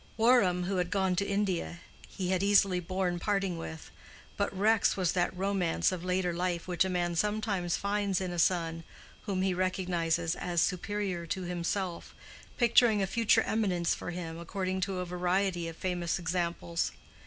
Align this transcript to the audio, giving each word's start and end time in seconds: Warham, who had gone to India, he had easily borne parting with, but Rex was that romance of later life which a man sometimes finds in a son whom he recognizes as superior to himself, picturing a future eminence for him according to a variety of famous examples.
Warham, 0.17 0.63
who 0.63 0.77
had 0.77 0.89
gone 0.89 1.15
to 1.17 1.27
India, 1.27 1.79
he 2.07 2.29
had 2.31 2.41
easily 2.41 2.79
borne 2.79 3.19
parting 3.19 3.55
with, 3.59 3.91
but 4.35 4.51
Rex 4.51 4.97
was 4.97 5.11
that 5.11 5.37
romance 5.37 5.91
of 5.91 6.03
later 6.03 6.33
life 6.33 6.67
which 6.67 6.83
a 6.83 6.89
man 6.89 7.15
sometimes 7.15 7.77
finds 7.77 8.19
in 8.19 8.31
a 8.31 8.39
son 8.39 8.83
whom 9.27 9.43
he 9.43 9.53
recognizes 9.53 10.35
as 10.35 10.59
superior 10.59 11.27
to 11.27 11.43
himself, 11.43 12.15
picturing 12.57 13.03
a 13.03 13.05
future 13.05 13.43
eminence 13.43 13.93
for 13.93 14.09
him 14.09 14.39
according 14.39 14.81
to 14.81 14.97
a 14.97 15.05
variety 15.05 15.67
of 15.67 15.77
famous 15.77 16.17
examples. 16.17 16.91